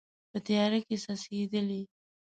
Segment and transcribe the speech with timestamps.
[0.31, 1.81] په تیاره کې څڅیدلې